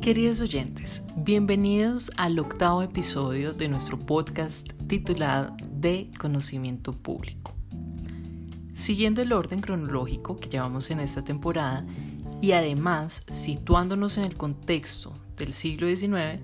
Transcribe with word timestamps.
Queridos 0.00 0.40
oyentes, 0.40 1.02
bienvenidos 1.14 2.10
al 2.16 2.38
octavo 2.38 2.80
episodio 2.80 3.52
de 3.52 3.68
nuestro 3.68 3.98
podcast 3.98 4.72
titulado 4.86 5.54
De 5.74 6.10
Conocimiento 6.18 6.94
Público. 6.94 7.54
Siguiendo 8.72 9.20
el 9.20 9.34
orden 9.34 9.60
cronológico 9.60 10.40
que 10.40 10.48
llevamos 10.48 10.90
en 10.90 11.00
esta 11.00 11.22
temporada 11.22 11.84
y 12.40 12.52
además 12.52 13.24
situándonos 13.28 14.16
en 14.16 14.24
el 14.24 14.38
contexto 14.38 15.12
del 15.36 15.52
siglo 15.52 15.86
XIX, 15.94 16.40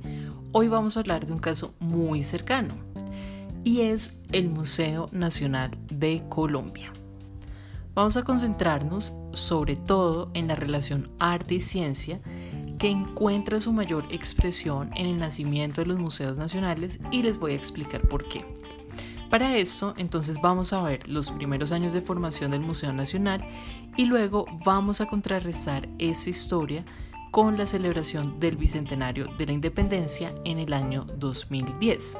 hoy 0.52 0.68
vamos 0.68 0.98
a 0.98 1.00
hablar 1.00 1.24
de 1.24 1.32
un 1.32 1.38
caso 1.38 1.74
muy 1.80 2.22
cercano 2.22 2.74
y 3.64 3.80
es 3.80 4.18
el 4.32 4.50
Museo 4.50 5.08
Nacional 5.12 5.70
de 5.90 6.22
Colombia. 6.28 6.92
Vamos 7.94 8.18
a 8.18 8.22
concentrarnos 8.22 9.14
sobre 9.32 9.76
todo 9.76 10.30
en 10.34 10.48
la 10.48 10.56
relación 10.56 11.10
arte 11.18 11.54
y 11.54 11.60
ciencia 11.60 12.20
que 12.78 12.88
encuentra 12.88 13.60
su 13.60 13.72
mayor 13.72 14.06
expresión 14.10 14.90
en 14.96 15.06
el 15.06 15.18
nacimiento 15.18 15.80
de 15.80 15.86
los 15.86 15.98
museos 15.98 16.38
nacionales 16.38 17.00
y 17.10 17.22
les 17.22 17.38
voy 17.38 17.52
a 17.52 17.56
explicar 17.56 18.02
por 18.08 18.28
qué. 18.28 18.44
Para 19.30 19.56
esto, 19.56 19.94
entonces 19.96 20.40
vamos 20.40 20.72
a 20.72 20.82
ver 20.82 21.08
los 21.08 21.30
primeros 21.32 21.72
años 21.72 21.92
de 21.92 22.00
formación 22.00 22.50
del 22.50 22.60
Museo 22.60 22.92
Nacional 22.92 23.44
y 23.96 24.04
luego 24.04 24.46
vamos 24.64 25.00
a 25.00 25.06
contrarrestar 25.06 25.88
esa 25.98 26.30
historia 26.30 26.84
con 27.32 27.58
la 27.58 27.66
celebración 27.66 28.38
del 28.38 28.56
Bicentenario 28.56 29.26
de 29.36 29.46
la 29.46 29.52
Independencia 29.52 30.32
en 30.44 30.58
el 30.58 30.72
año 30.72 31.04
2010. 31.18 32.18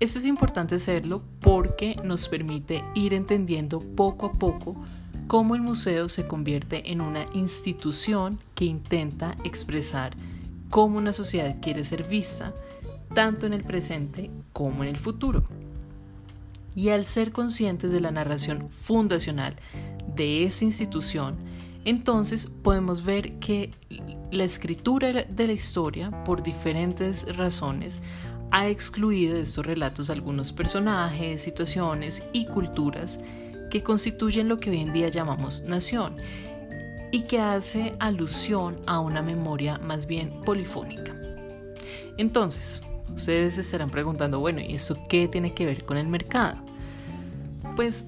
Esto 0.00 0.18
es 0.18 0.26
importante 0.26 0.76
hacerlo 0.76 1.22
porque 1.40 1.96
nos 2.04 2.28
permite 2.28 2.84
ir 2.94 3.12
entendiendo 3.12 3.80
poco 3.80 4.26
a 4.26 4.32
poco 4.32 4.76
cómo 5.26 5.54
el 5.54 5.62
museo 5.62 6.08
se 6.08 6.26
convierte 6.26 6.92
en 6.92 7.00
una 7.00 7.26
institución 7.32 8.40
que 8.54 8.64
intenta 8.64 9.36
expresar 9.44 10.16
cómo 10.70 10.98
una 10.98 11.12
sociedad 11.12 11.56
quiere 11.60 11.84
ser 11.84 12.04
vista, 12.04 12.52
tanto 13.14 13.46
en 13.46 13.54
el 13.54 13.62
presente 13.62 14.30
como 14.52 14.82
en 14.82 14.90
el 14.90 14.96
futuro. 14.96 15.44
Y 16.74 16.88
al 16.88 17.04
ser 17.04 17.30
conscientes 17.30 17.92
de 17.92 18.00
la 18.00 18.10
narración 18.10 18.68
fundacional 18.68 19.56
de 20.16 20.44
esa 20.44 20.64
institución, 20.64 21.36
entonces 21.84 22.46
podemos 22.46 23.04
ver 23.04 23.38
que 23.38 23.70
la 24.30 24.44
escritura 24.44 25.12
de 25.12 25.46
la 25.46 25.52
historia, 25.52 26.24
por 26.24 26.42
diferentes 26.42 27.36
razones, 27.36 28.00
ha 28.50 28.68
excluido 28.68 29.34
de 29.34 29.42
estos 29.42 29.66
relatos 29.66 30.10
algunos 30.10 30.52
personajes, 30.52 31.42
situaciones 31.42 32.22
y 32.32 32.46
culturas 32.46 33.20
que 33.70 33.82
constituyen 33.82 34.48
lo 34.48 34.60
que 34.60 34.70
hoy 34.70 34.80
en 34.80 34.92
día 34.92 35.08
llamamos 35.08 35.62
nación 35.62 36.16
y 37.14 37.22
que 37.22 37.38
hace 37.38 37.94
alusión 38.00 38.80
a 38.86 38.98
una 38.98 39.22
memoria 39.22 39.78
más 39.78 40.08
bien 40.08 40.32
polifónica. 40.44 41.14
Entonces, 42.18 42.82
ustedes 43.14 43.54
se 43.54 43.60
estarán 43.60 43.88
preguntando, 43.88 44.40
bueno, 44.40 44.60
¿y 44.60 44.74
esto 44.74 44.98
qué 45.08 45.28
tiene 45.28 45.54
que 45.54 45.64
ver 45.64 45.84
con 45.84 45.96
el 45.96 46.08
mercado? 46.08 46.58
Pues 47.76 48.06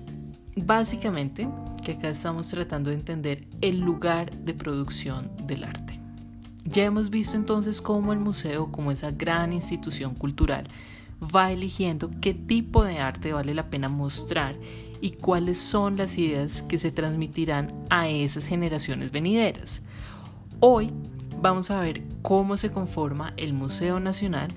básicamente 0.57 1.49
que 1.85 1.93
acá 1.93 2.09
estamos 2.09 2.49
tratando 2.49 2.91
de 2.91 2.97
entender 2.97 3.47
el 3.61 3.79
lugar 3.79 4.33
de 4.39 4.55
producción 4.55 5.31
del 5.47 5.63
arte. 5.63 6.01
Ya 6.65 6.83
hemos 6.83 7.09
visto 7.09 7.37
entonces 7.37 7.81
cómo 7.81 8.13
el 8.13 8.19
museo, 8.19 8.73
como 8.73 8.91
esa 8.91 9.13
gran 9.13 9.53
institución 9.53 10.17
cultural, 10.17 10.67
va 11.23 11.53
eligiendo 11.53 12.11
qué 12.21 12.35
tipo 12.35 12.83
de 12.83 12.99
arte 12.99 13.33
vale 13.33 13.55
la 13.55 13.71
pena 13.71 13.89
mostrar 13.89 14.57
y 15.01 15.11
cuáles 15.11 15.59
son 15.59 15.97
las 15.97 16.19
ideas 16.19 16.63
que 16.63 16.79
se 16.79 16.91
transmitirán 16.91 17.75
a 17.91 18.09
esas 18.09 18.47
generaciones 18.47 19.11
venideras. 19.11 19.83
Hoy 20.61 20.91
vamos 21.41 21.71
a 21.71 21.81
ver 21.81 22.03
cómo 22.23 22.57
se 22.57 22.71
conforma 22.71 23.35
el 23.37 23.53
Museo 23.53 24.01
Nacional 24.01 24.53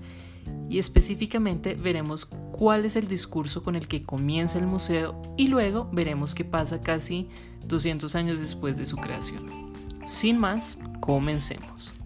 y 0.70 0.80
específicamente 0.80 1.76
veremos 1.76 2.26
cuál 2.26 2.86
es 2.86 2.96
el 2.96 3.08
discurso 3.08 3.64
con 3.64 3.76
el 3.76 3.88
que 3.88 4.02
comienza 4.02 4.60
el 4.60 4.68
museo 4.68 5.22
y 5.38 5.48
luego 5.48 5.90
veremos 5.92 6.36
qué 6.36 6.46
pasa 6.46 6.82
casi 6.82 7.28
200 7.66 8.16
años 8.16 8.40
después 8.40 8.78
de 8.78 8.86
su 8.86 8.98
creación. 8.98 9.74
Sin 10.06 10.38
más, 10.38 10.80
comencemos. 11.00 11.99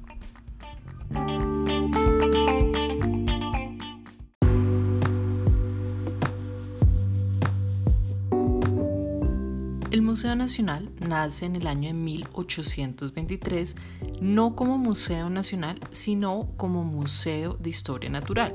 Museo 10.13 10.35
Nacional 10.35 10.91
nace 10.99 11.47
en 11.47 11.55
el 11.55 11.65
año 11.65 11.87
de 11.87 11.95
1823 11.95 13.75
no 14.21 14.55
como 14.55 14.77
Museo 14.77 15.27
Nacional, 15.27 15.79
sino 15.89 16.49
como 16.55 16.83
Museo 16.83 17.57
de 17.59 17.71
Historia 17.71 18.11
Natural. 18.11 18.53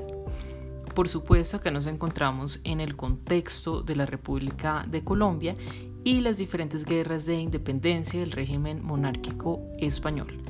Por 0.94 1.08
supuesto, 1.08 1.56
acá 1.56 1.72
nos 1.72 1.88
encontramos 1.88 2.60
en 2.62 2.80
el 2.80 2.94
contexto 2.94 3.82
de 3.82 3.96
la 3.96 4.06
República 4.06 4.86
de 4.88 5.02
Colombia 5.02 5.56
y 6.04 6.20
las 6.20 6.38
diferentes 6.38 6.84
guerras 6.84 7.26
de 7.26 7.41
independencia 7.41 8.20
del 8.20 8.30
régimen 8.30 8.80
monárquico 8.80 9.60
español. 9.80 10.40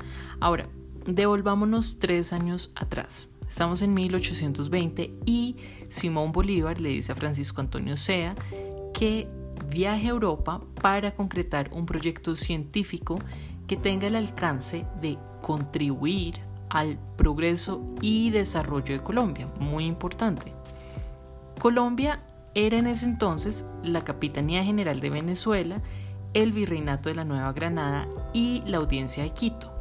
Ahora, 0.40 0.68
devolvámonos 1.06 1.98
tres 1.98 2.34
años 2.34 2.70
atrás. 2.74 3.30
Estamos 3.48 3.80
en 3.80 3.94
1820 3.94 5.20
y 5.24 5.56
Simón 5.88 6.32
Bolívar 6.32 6.82
le 6.82 6.90
dice 6.90 7.12
a 7.12 7.14
Francisco 7.14 7.62
Antonio 7.62 7.96
Sea 7.96 8.34
que 8.92 9.26
viaje 9.68 10.06
a 10.06 10.10
Europa 10.10 10.60
para 10.80 11.12
concretar 11.12 11.70
un 11.72 11.86
proyecto 11.86 12.34
científico 12.34 13.18
que 13.66 13.76
tenga 13.76 14.06
el 14.06 14.16
alcance 14.16 14.86
de 15.00 15.18
contribuir 15.42 16.34
al 16.70 16.98
progreso 17.16 17.84
y 18.00 18.30
desarrollo 18.30 18.94
de 18.94 19.02
Colombia, 19.02 19.48
muy 19.58 19.84
importante. 19.84 20.52
Colombia 21.60 22.22
era 22.54 22.78
en 22.78 22.86
ese 22.86 23.06
entonces 23.06 23.66
la 23.82 24.04
Capitanía 24.04 24.64
General 24.64 25.00
de 25.00 25.10
Venezuela, 25.10 25.80
el 26.34 26.52
Virreinato 26.52 27.08
de 27.08 27.14
la 27.14 27.24
Nueva 27.24 27.52
Granada 27.52 28.06
y 28.32 28.62
la 28.66 28.78
Audiencia 28.78 29.22
de 29.22 29.30
Quito. 29.30 29.72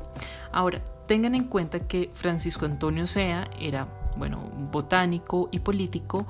Ahora, 0.51 0.83
tengan 1.07 1.35
en 1.35 1.45
cuenta 1.45 1.87
que 1.87 2.09
Francisco 2.13 2.65
Antonio 2.65 3.05
Sea 3.05 3.49
era 3.59 3.87
bueno, 4.17 4.39
botánico 4.71 5.49
y 5.51 5.59
político, 5.59 6.25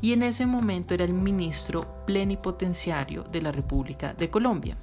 y 0.00 0.12
en 0.12 0.22
ese 0.22 0.46
momento 0.46 0.94
era 0.94 1.04
el 1.04 1.14
ministro 1.14 2.04
plenipotenciario 2.06 3.24
de 3.24 3.42
la 3.42 3.52
República 3.52 4.14
de 4.14 4.30
Colombia. 4.30 4.76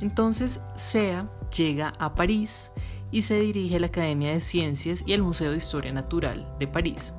Entonces, 0.00 0.60
Sea 0.76 1.28
llega 1.56 1.92
a 1.98 2.14
París 2.14 2.72
y 3.10 3.22
se 3.22 3.40
dirige 3.40 3.76
a 3.76 3.80
la 3.80 3.86
Academia 3.86 4.32
de 4.32 4.40
Ciencias 4.40 5.02
y 5.06 5.12
al 5.12 5.22
Museo 5.22 5.50
de 5.50 5.56
Historia 5.56 5.92
Natural 5.92 6.46
de 6.58 6.66
París. 6.66 7.14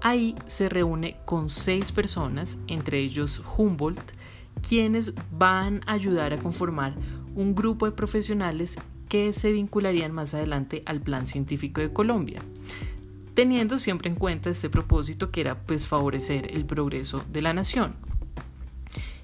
Ahí 0.00 0.34
se 0.46 0.68
reúne 0.68 1.16
con 1.24 1.48
seis 1.48 1.92
personas, 1.92 2.58
entre 2.66 3.00
ellos 3.00 3.42
Humboldt, 3.56 4.12
quienes 4.66 5.12
van 5.30 5.82
a 5.86 5.92
ayudar 5.92 6.32
a 6.32 6.38
conformar 6.38 6.94
un 7.34 7.54
grupo 7.54 7.86
de 7.86 7.92
profesionales 7.92 8.78
que 9.08 9.32
se 9.32 9.52
vincularían 9.52 10.12
más 10.12 10.34
adelante 10.34 10.82
al 10.86 11.00
Plan 11.00 11.26
Científico 11.26 11.80
de 11.80 11.92
Colombia 11.92 12.42
teniendo 13.38 13.78
siempre 13.78 14.10
en 14.10 14.16
cuenta 14.16 14.50
este 14.50 14.68
propósito 14.68 15.30
que 15.30 15.42
era 15.42 15.62
pues 15.64 15.86
favorecer 15.86 16.52
el 16.56 16.64
progreso 16.64 17.24
de 17.30 17.40
la 17.40 17.52
nación. 17.52 17.94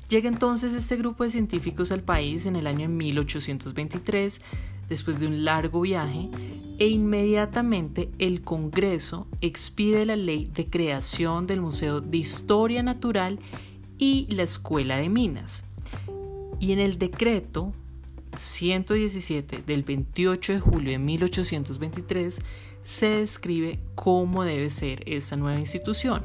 Llega 0.08 0.28
entonces 0.28 0.72
este 0.72 0.94
grupo 0.94 1.24
de 1.24 1.30
científicos 1.30 1.90
al 1.90 2.04
país 2.04 2.46
en 2.46 2.54
el 2.54 2.68
año 2.68 2.88
1823, 2.88 4.40
después 4.88 5.18
de 5.18 5.26
un 5.26 5.44
largo 5.44 5.80
viaje, 5.80 6.30
e 6.78 6.86
inmediatamente 6.86 8.08
el 8.20 8.42
Congreso 8.42 9.26
expide 9.40 10.06
la 10.06 10.14
ley 10.14 10.44
de 10.44 10.70
creación 10.70 11.48
del 11.48 11.60
Museo 11.60 12.00
de 12.00 12.18
Historia 12.18 12.84
Natural 12.84 13.40
y 13.98 14.32
la 14.32 14.44
Escuela 14.44 14.96
de 14.96 15.08
Minas. 15.08 15.64
Y 16.60 16.70
en 16.70 16.78
el 16.78 17.00
decreto 17.00 17.72
117 18.36 19.64
del 19.66 19.82
28 19.82 20.52
de 20.52 20.60
julio 20.60 20.92
de 20.92 20.98
1823 20.98 22.38
se 22.84 23.08
describe 23.08 23.80
cómo 23.94 24.44
debe 24.44 24.70
ser 24.70 25.02
esta 25.06 25.36
nueva 25.36 25.58
institución. 25.58 26.22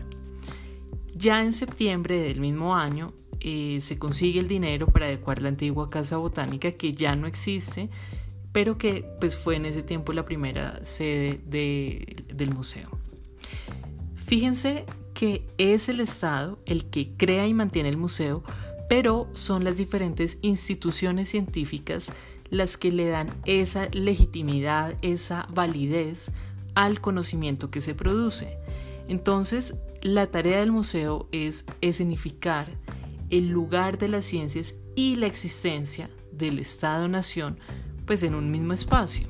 Ya 1.16 1.44
en 1.44 1.54
septiembre 1.54 2.20
del 2.20 2.40
mismo 2.40 2.76
año 2.76 3.14
eh, 3.40 3.80
se 3.82 3.98
consigue 3.98 4.40
el 4.40 4.48
dinero 4.48 4.86
para 4.88 5.08
adecuar 5.08 5.42
la 5.42 5.50
antigua 5.50 5.90
casa 5.90 6.18
botánica 6.18 6.74
que 6.74 6.94
ya 6.94 7.16
no 7.16 7.26
existe, 7.26 7.90
pero 8.52 8.78
que 8.78 9.06
pues, 9.20 9.36
fue 9.36 9.56
en 9.56 9.66
ese 9.66 9.82
tiempo 9.82 10.14
la 10.14 10.26
primera 10.26 10.84
sede 10.84 11.40
del 11.46 12.54
museo. 12.54 12.90
Fíjense 14.16 14.86
que 15.14 15.48
es 15.58 15.90
el 15.90 16.02
Estado 16.02 16.60
el 16.66 16.90
que 16.90 17.16
crea 17.16 17.48
y 17.48 17.54
mantiene 17.54 17.90
el 17.90 17.98
museo, 17.98 18.44
pero 18.90 19.30
son 19.34 19.64
las 19.64 19.78
diferentes 19.78 20.40
instituciones 20.42 21.30
científicas 21.30 22.12
las 22.50 22.78
que 22.78 22.92
le 22.92 23.08
dan 23.08 23.30
esa 23.46 23.90
legitimidad, 23.90 24.96
esa 25.02 25.48
validez 25.54 26.32
al 26.76 27.02
conocimiento 27.02 27.72
que 27.72 27.82
se 27.82 27.96
produce. 27.96 28.58
Entonces, 29.08 29.76
la 30.02 30.28
tarea 30.28 30.60
del 30.60 30.72
museo 30.72 31.28
es 31.32 31.66
escenificar 31.82 32.68
el 33.30 33.50
lugar 33.50 33.98
de 33.98 34.08
las 34.08 34.26
ciencias 34.26 34.76
y 34.96 35.16
la 35.16 35.28
existencia 35.28 36.10
del 36.32 36.60
Estado-Nación 36.60 37.58
pues 38.06 38.24
en 38.24 38.34
un 38.34 38.50
mismo 38.50 38.74
espacio. 38.74 39.28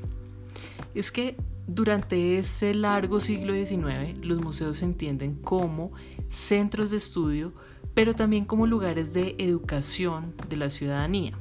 Es 0.94 1.12
que 1.12 1.36
durante 1.66 2.38
ese 2.38 2.74
largo 2.74 3.20
siglo 3.20 3.52
XIX, 3.52 4.18
los 4.24 4.40
museos 4.40 4.78
se 4.78 4.86
entienden 4.86 5.34
como 5.34 5.92
centros 6.28 6.90
de 6.90 6.96
estudio, 6.96 7.52
pero 7.94 8.14
también 8.14 8.44
como 8.44 8.66
lugares 8.66 9.12
de 9.12 9.36
educación 9.38 10.34
de 10.48 10.56
la 10.56 10.70
ciudadanía. 10.70 11.38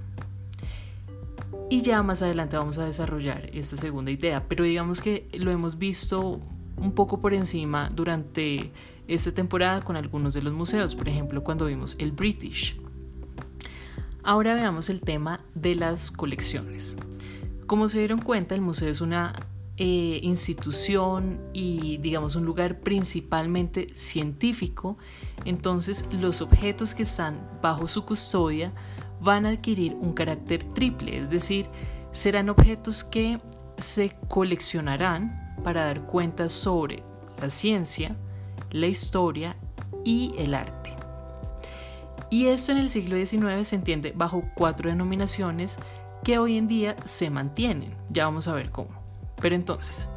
Y 1.69 1.81
ya 1.83 2.01
más 2.01 2.23
adelante 2.23 2.57
vamos 2.57 2.79
a 2.79 2.85
desarrollar 2.85 3.49
esta 3.53 3.77
segunda 3.77 4.09
idea, 4.09 4.47
pero 4.47 4.63
digamos 4.63 5.01
que 5.01 5.29
lo 5.33 5.51
hemos 5.51 5.77
visto 5.77 6.41
un 6.77 6.93
poco 6.93 7.21
por 7.21 7.35
encima 7.35 7.89
durante 7.89 8.71
esta 9.07 9.31
temporada 9.31 9.81
con 9.81 9.95
algunos 9.95 10.33
de 10.33 10.41
los 10.41 10.53
museos, 10.53 10.95
por 10.95 11.07
ejemplo 11.07 11.43
cuando 11.43 11.67
vimos 11.67 11.95
el 11.99 12.11
British. 12.11 12.79
Ahora 14.23 14.55
veamos 14.55 14.89
el 14.89 15.01
tema 15.01 15.45
de 15.53 15.75
las 15.75 16.09
colecciones. 16.09 16.95
Como 17.67 17.87
se 17.87 17.99
dieron 17.99 18.19
cuenta, 18.19 18.55
el 18.55 18.61
museo 18.61 18.89
es 18.89 19.01
una 19.01 19.33
eh, 19.77 20.19
institución 20.23 21.39
y 21.53 21.97
digamos 21.97 22.35
un 22.35 22.45
lugar 22.45 22.79
principalmente 22.79 23.87
científico, 23.93 24.97
entonces 25.45 26.07
los 26.11 26.41
objetos 26.41 26.95
que 26.95 27.03
están 27.03 27.47
bajo 27.61 27.87
su 27.87 28.05
custodia 28.05 28.73
van 29.19 29.45
a 29.45 29.49
adquirir 29.49 29.95
un 29.95 30.13
carácter 30.13 30.63
triple, 30.73 31.17
es 31.17 31.29
decir, 31.29 31.67
serán 32.11 32.49
objetos 32.49 33.03
que 33.03 33.39
se 33.77 34.15
coleccionarán 34.27 35.55
para 35.63 35.85
dar 35.85 36.05
cuenta 36.05 36.49
sobre 36.49 37.03
la 37.41 37.49
ciencia, 37.49 38.15
la 38.71 38.87
historia 38.87 39.55
y 40.03 40.33
el 40.37 40.53
arte. 40.53 40.95
Y 42.29 42.47
esto 42.47 42.71
en 42.71 42.77
el 42.77 42.89
siglo 42.89 43.15
XIX 43.15 43.67
se 43.67 43.75
entiende 43.75 44.13
bajo 44.15 44.43
cuatro 44.55 44.89
denominaciones 44.89 45.79
que 46.23 46.37
hoy 46.37 46.57
en 46.57 46.67
día 46.67 46.95
se 47.03 47.29
mantienen. 47.29 47.95
Ya 48.09 48.25
vamos 48.25 48.47
a 48.47 48.53
ver 48.53 48.69
cómo. 48.69 48.89
Pero 49.41 49.55
entonces, 49.55 50.09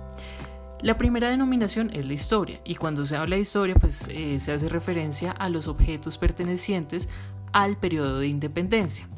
la 0.82 0.98
primera 0.98 1.30
denominación 1.30 1.90
es 1.92 2.06
la 2.06 2.12
historia 2.12 2.60
y 2.64 2.74
cuando 2.74 3.04
se 3.04 3.16
habla 3.16 3.36
de 3.36 3.42
historia 3.42 3.76
pues 3.76 4.08
eh, 4.08 4.40
se 4.40 4.52
hace 4.52 4.68
referencia 4.68 5.30
a 5.30 5.48
los 5.48 5.68
objetos 5.68 6.18
pertenecientes 6.18 7.08
al 7.52 7.76
periodo 7.76 8.18
de 8.18 8.26
independencia. 8.26 9.08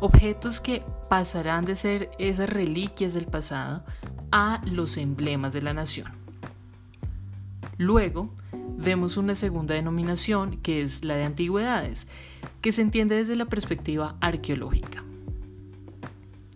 Objetos 0.00 0.60
que 0.60 0.82
pasarán 1.08 1.64
de 1.64 1.76
ser 1.76 2.10
esas 2.18 2.50
reliquias 2.50 3.14
del 3.14 3.26
pasado 3.26 3.84
a 4.32 4.60
los 4.66 4.98
emblemas 4.98 5.54
de 5.54 5.62
la 5.62 5.72
nación. 5.72 6.12
Luego 7.78 8.30
vemos 8.76 9.16
una 9.16 9.34
segunda 9.34 9.74
denominación 9.74 10.58
que 10.58 10.82
es 10.82 11.04
la 11.04 11.16
de 11.16 11.24
antigüedades, 11.24 12.06
que 12.60 12.70
se 12.72 12.82
entiende 12.82 13.16
desde 13.16 13.36
la 13.36 13.46
perspectiva 13.46 14.16
arqueológica. 14.20 15.02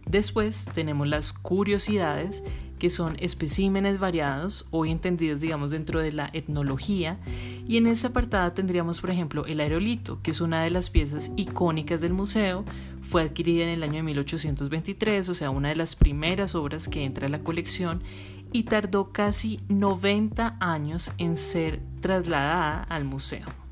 Después 0.06 0.66
tenemos 0.72 1.06
las 1.06 1.32
curiosidades 1.32 2.42
que 2.78 2.90
son 2.90 3.16
especímenes 3.18 3.98
variados, 3.98 4.66
hoy 4.70 4.90
entendidos, 4.90 5.40
digamos, 5.40 5.70
dentro 5.70 6.00
de 6.00 6.12
la 6.12 6.30
etnología. 6.32 7.18
Y 7.66 7.76
en 7.76 7.86
esa 7.86 8.08
apartada 8.08 8.54
tendríamos, 8.54 9.00
por 9.00 9.10
ejemplo, 9.10 9.44
el 9.46 9.60
aerolito, 9.60 10.20
que 10.22 10.30
es 10.30 10.40
una 10.40 10.62
de 10.62 10.70
las 10.70 10.90
piezas 10.90 11.32
icónicas 11.36 12.00
del 12.00 12.12
museo. 12.12 12.64
Fue 13.02 13.22
adquirida 13.22 13.64
en 13.64 13.70
el 13.70 13.82
año 13.82 13.96
de 13.96 14.02
1823, 14.04 15.28
o 15.28 15.34
sea, 15.34 15.50
una 15.50 15.68
de 15.68 15.76
las 15.76 15.96
primeras 15.96 16.54
obras 16.54 16.88
que 16.88 17.04
entra 17.04 17.26
a 17.26 17.30
la 17.30 17.40
colección 17.40 18.02
y 18.52 18.62
tardó 18.62 19.12
casi 19.12 19.60
90 19.68 20.56
años 20.60 21.12
en 21.18 21.36
ser 21.36 21.80
trasladada 22.00 22.82
al 22.84 23.04
museo. 23.04 23.67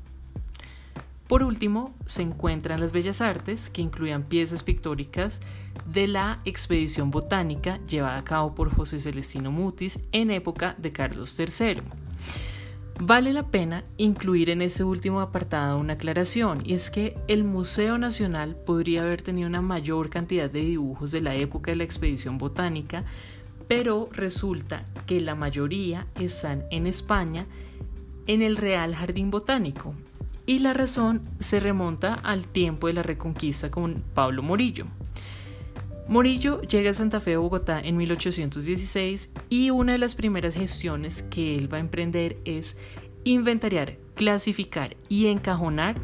Por 1.27 1.43
último, 1.43 1.93
se 2.05 2.21
encuentran 2.21 2.79
las 2.79 2.93
bellas 2.93 3.19
artes, 3.19 3.69
que 3.69 3.81
incluían 3.81 4.23
piezas 4.23 4.63
pictóricas 4.63 5.41
de 5.85 6.07
la 6.07 6.39
expedición 6.45 7.11
botánica 7.11 7.79
llevada 7.85 8.17
a 8.17 8.23
cabo 8.23 8.55
por 8.55 8.73
José 8.73 8.99
Celestino 8.99 9.51
Mutis 9.51 9.99
en 10.13 10.31
época 10.31 10.75
de 10.77 10.93
Carlos 10.93 11.37
III. 11.37 11.81
Vale 12.99 13.31
la 13.31 13.51
pena 13.51 13.83
incluir 13.97 14.49
en 14.49 14.61
ese 14.61 14.83
último 14.83 15.19
apartado 15.19 15.77
una 15.77 15.93
aclaración, 15.93 16.61
y 16.65 16.73
es 16.73 16.89
que 16.89 17.17
el 17.27 17.43
Museo 17.43 17.97
Nacional 17.97 18.55
podría 18.65 19.03
haber 19.03 19.21
tenido 19.21 19.47
una 19.47 19.61
mayor 19.61 20.09
cantidad 20.09 20.49
de 20.49 20.61
dibujos 20.61 21.11
de 21.11 21.21
la 21.21 21.35
época 21.35 21.71
de 21.71 21.77
la 21.77 21.83
expedición 21.83 22.37
botánica, 22.37 23.03
pero 23.67 24.09
resulta 24.13 24.85
que 25.05 25.19
la 25.19 25.35
mayoría 25.35 26.07
están 26.15 26.63
en 26.71 26.87
España 26.87 27.45
en 28.25 28.41
el 28.41 28.57
Real 28.57 28.95
Jardín 28.95 29.29
Botánico, 29.29 29.93
y 30.47 30.59
la 30.59 30.73
razón 30.73 31.21
se 31.37 31.59
remonta 31.59 32.15
al 32.15 32.47
tiempo 32.47 32.87
de 32.87 32.93
la 32.93 33.03
reconquista 33.03 33.69
con 33.69 34.03
Pablo 34.15 34.41
Morillo. 34.41 34.87
Morillo 36.07 36.61
llega 36.61 36.91
a 36.91 36.93
Santa 36.93 37.19
Fe 37.19 37.31
de 37.31 37.37
Bogotá 37.37 37.81
en 37.81 37.97
1816 37.97 39.33
y 39.49 39.71
una 39.71 39.91
de 39.91 39.97
las 39.97 40.15
primeras 40.15 40.55
gestiones 40.55 41.21
que 41.21 41.57
él 41.57 41.71
va 41.71 41.77
a 41.77 41.81
emprender 41.81 42.37
es 42.45 42.77
inventariar, 43.25 43.97
clasificar 44.15 44.95
y 45.09 45.27
encajonar 45.27 45.97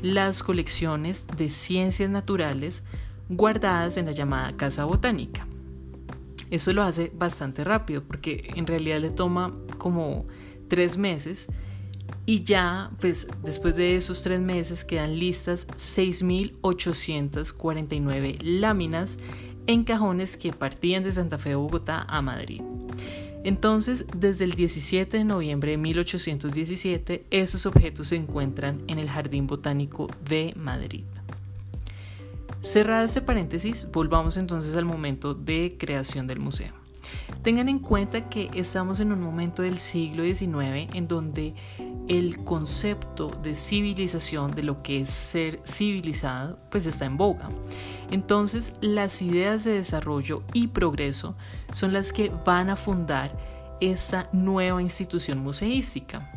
las 0.00 0.42
colecciones 0.42 1.26
de 1.36 1.50
ciencias 1.50 2.08
naturales 2.08 2.82
guardadas 3.28 3.98
en 3.98 4.06
la 4.06 4.12
llamada 4.12 4.56
Casa 4.56 4.86
Botánica. 4.86 5.46
Eso 6.50 6.72
lo 6.72 6.82
hace 6.82 7.12
bastante 7.14 7.64
rápido 7.64 8.02
porque 8.02 8.50
en 8.56 8.66
realidad 8.66 8.98
le 9.00 9.10
toma 9.10 9.54
como 9.76 10.24
tres 10.68 10.96
meses 10.96 11.48
y 12.26 12.44
ya, 12.44 12.90
pues 13.00 13.28
después 13.42 13.76
de 13.76 13.96
esos 13.96 14.22
tres 14.22 14.40
meses 14.40 14.84
quedan 14.84 15.18
listas 15.18 15.66
6.849 15.68 18.42
láminas 18.42 19.16
en 19.66 19.84
cajones 19.84 20.36
que 20.36 20.52
partían 20.52 21.02
de 21.02 21.12
Santa 21.12 21.38
Fe 21.38 21.48
de 21.50 21.54
Bogotá 21.56 22.04
a 22.08 22.22
Madrid. 22.22 22.62
Entonces, 23.42 24.06
desde 24.14 24.44
el 24.44 24.52
17 24.52 25.16
de 25.16 25.24
noviembre 25.24 25.70
de 25.72 25.78
1817, 25.78 27.24
esos 27.30 27.66
objetos 27.66 28.08
se 28.08 28.16
encuentran 28.16 28.82
en 28.86 28.98
el 28.98 29.08
Jardín 29.08 29.46
Botánico 29.46 30.08
de 30.28 30.52
Madrid. 30.56 31.04
Cerrado 32.60 33.06
este 33.06 33.22
paréntesis, 33.22 33.88
volvamos 33.90 34.36
entonces 34.36 34.76
al 34.76 34.84
momento 34.84 35.32
de 35.34 35.76
creación 35.78 36.26
del 36.26 36.40
museo. 36.40 36.74
Tengan 37.42 37.70
en 37.70 37.78
cuenta 37.78 38.28
que 38.28 38.50
estamos 38.54 39.00
en 39.00 39.12
un 39.12 39.22
momento 39.22 39.62
del 39.62 39.78
siglo 39.78 40.22
XIX 40.22 40.90
en 40.92 41.08
donde 41.08 41.54
el 42.10 42.42
concepto 42.42 43.28
de 43.40 43.54
civilización, 43.54 44.50
de 44.50 44.64
lo 44.64 44.82
que 44.82 45.02
es 45.02 45.10
ser 45.10 45.62
civilizado, 45.64 46.58
pues 46.68 46.84
está 46.86 47.04
en 47.04 47.16
boga. 47.16 47.48
Entonces, 48.10 48.72
las 48.80 49.22
ideas 49.22 49.62
de 49.62 49.74
desarrollo 49.74 50.42
y 50.52 50.66
progreso 50.66 51.36
son 51.70 51.92
las 51.92 52.12
que 52.12 52.32
van 52.44 52.68
a 52.68 52.74
fundar 52.74 53.38
esta 53.80 54.28
nueva 54.32 54.82
institución 54.82 55.38
museística. 55.38 56.28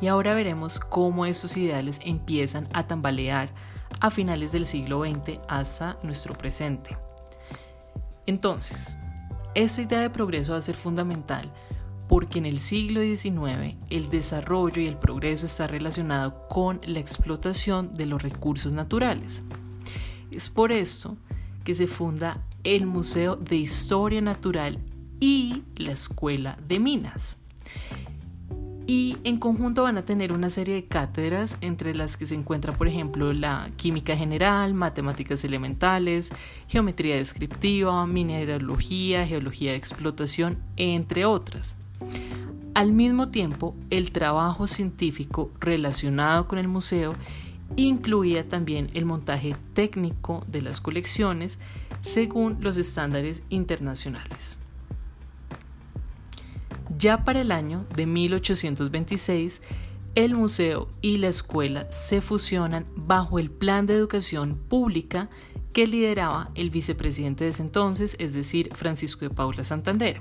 Y 0.00 0.06
ahora 0.06 0.32
veremos 0.32 0.80
cómo 0.80 1.26
estos 1.26 1.54
ideales 1.58 2.00
empiezan 2.02 2.66
a 2.72 2.86
tambalear 2.86 3.50
a 4.00 4.08
finales 4.08 4.52
del 4.52 4.64
siglo 4.64 5.04
XX 5.04 5.38
hasta 5.48 5.98
nuestro 6.02 6.32
presente. 6.32 6.96
Entonces, 8.24 8.96
esta 9.54 9.82
idea 9.82 10.00
de 10.00 10.08
progreso 10.08 10.52
va 10.52 10.58
a 10.58 10.62
ser 10.62 10.76
fundamental 10.76 11.52
porque 12.12 12.40
en 12.40 12.44
el 12.44 12.58
siglo 12.58 13.00
XIX 13.00 13.74
el 13.88 14.10
desarrollo 14.10 14.82
y 14.82 14.86
el 14.86 14.98
progreso 14.98 15.46
está 15.46 15.66
relacionado 15.66 16.46
con 16.46 16.78
la 16.84 16.98
explotación 16.98 17.90
de 17.94 18.04
los 18.04 18.22
recursos 18.22 18.70
naturales. 18.70 19.44
Es 20.30 20.50
por 20.50 20.72
esto 20.72 21.16
que 21.64 21.72
se 21.74 21.86
funda 21.86 22.44
el 22.64 22.84
Museo 22.84 23.36
de 23.36 23.56
Historia 23.56 24.20
Natural 24.20 24.78
y 25.20 25.62
la 25.74 25.92
Escuela 25.92 26.58
de 26.68 26.80
Minas. 26.80 27.38
Y 28.86 29.16
en 29.24 29.38
conjunto 29.38 29.84
van 29.84 29.96
a 29.96 30.04
tener 30.04 30.34
una 30.34 30.50
serie 30.50 30.74
de 30.74 30.84
cátedras 30.84 31.56
entre 31.62 31.94
las 31.94 32.18
que 32.18 32.26
se 32.26 32.34
encuentra, 32.34 32.74
por 32.74 32.88
ejemplo, 32.88 33.32
la 33.32 33.70
química 33.76 34.14
general, 34.14 34.74
matemáticas 34.74 35.44
elementales, 35.44 36.28
geometría 36.68 37.16
descriptiva, 37.16 38.06
mineralogía, 38.06 39.26
geología 39.26 39.70
de 39.70 39.78
explotación, 39.78 40.58
entre 40.76 41.24
otras. 41.24 41.78
Al 42.74 42.92
mismo 42.92 43.28
tiempo, 43.28 43.74
el 43.90 44.12
trabajo 44.12 44.66
científico 44.66 45.50
relacionado 45.60 46.48
con 46.48 46.58
el 46.58 46.68
museo 46.68 47.14
incluía 47.76 48.48
también 48.48 48.90
el 48.94 49.04
montaje 49.04 49.56
técnico 49.74 50.44
de 50.46 50.62
las 50.62 50.80
colecciones 50.80 51.58
según 52.00 52.58
los 52.60 52.78
estándares 52.78 53.42
internacionales. 53.50 54.58
Ya 56.98 57.24
para 57.24 57.40
el 57.40 57.52
año 57.52 57.86
de 57.96 58.06
1826, 58.06 59.62
el 60.14 60.34
museo 60.34 60.88
y 61.00 61.18
la 61.18 61.28
escuela 61.28 61.90
se 61.90 62.20
fusionan 62.20 62.86
bajo 62.94 63.38
el 63.38 63.50
plan 63.50 63.86
de 63.86 63.94
educación 63.94 64.56
pública 64.56 65.30
que 65.72 65.86
lideraba 65.86 66.50
el 66.54 66.70
vicepresidente 66.70 67.44
de 67.44 67.50
ese 67.50 67.62
entonces, 67.62 68.16
es 68.18 68.34
decir, 68.34 68.70
Francisco 68.74 69.24
de 69.26 69.34
Paula 69.34 69.64
Santander. 69.64 70.20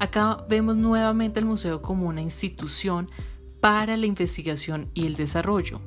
Acá 0.00 0.44
vemos 0.48 0.78
nuevamente 0.78 1.40
el 1.40 1.44
museo 1.44 1.82
como 1.82 2.08
una 2.08 2.22
institución 2.22 3.06
para 3.60 3.98
la 3.98 4.06
investigación 4.06 4.90
y 4.94 5.04
el 5.04 5.14
desarrollo. 5.14 5.78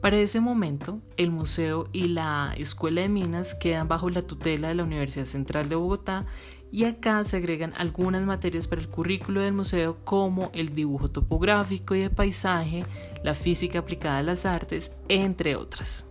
Para 0.00 0.16
ese 0.16 0.40
momento, 0.40 1.00
el 1.16 1.32
museo 1.32 1.88
y 1.92 2.06
la 2.06 2.54
Escuela 2.56 3.00
de 3.00 3.08
Minas 3.08 3.56
quedan 3.56 3.88
bajo 3.88 4.10
la 4.10 4.22
tutela 4.22 4.68
de 4.68 4.74
la 4.74 4.84
Universidad 4.84 5.24
Central 5.24 5.68
de 5.68 5.74
Bogotá 5.74 6.24
y 6.70 6.84
acá 6.84 7.24
se 7.24 7.38
agregan 7.38 7.72
algunas 7.76 8.24
materias 8.24 8.68
para 8.68 8.80
el 8.80 8.88
currículo 8.88 9.40
del 9.40 9.54
museo 9.54 9.98
como 10.04 10.52
el 10.54 10.72
dibujo 10.72 11.08
topográfico 11.08 11.96
y 11.96 12.00
de 12.02 12.10
paisaje, 12.10 12.84
la 13.24 13.34
física 13.34 13.80
aplicada 13.80 14.18
a 14.18 14.22
las 14.22 14.46
artes, 14.46 14.92
entre 15.08 15.56
otras. 15.56 16.06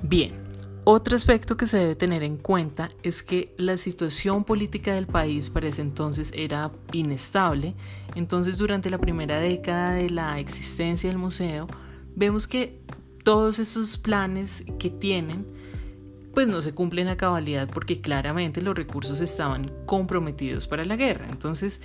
Bien, 0.00 0.39
otro 0.92 1.14
aspecto 1.14 1.56
que 1.56 1.66
se 1.66 1.78
debe 1.78 1.94
tener 1.94 2.24
en 2.24 2.36
cuenta 2.36 2.88
es 3.04 3.22
que 3.22 3.54
la 3.58 3.76
situación 3.76 4.42
política 4.42 4.92
del 4.92 5.06
país 5.06 5.48
para 5.48 5.68
ese 5.68 5.82
entonces 5.82 6.32
era 6.34 6.72
inestable, 6.90 7.76
entonces 8.16 8.58
durante 8.58 8.90
la 8.90 8.98
primera 8.98 9.38
década 9.38 9.92
de 9.92 10.10
la 10.10 10.40
existencia 10.40 11.08
del 11.08 11.18
museo 11.18 11.68
vemos 12.16 12.48
que 12.48 12.80
todos 13.22 13.60
esos 13.60 13.98
planes 13.98 14.64
que 14.80 14.90
tienen 14.90 15.46
pues 16.34 16.48
no 16.48 16.60
se 16.60 16.74
cumplen 16.74 17.06
a 17.06 17.16
cabalidad 17.16 17.68
porque 17.68 18.00
claramente 18.00 18.60
los 18.60 18.74
recursos 18.74 19.20
estaban 19.20 19.70
comprometidos 19.86 20.66
para 20.66 20.84
la 20.84 20.96
guerra. 20.96 21.28
Entonces 21.30 21.82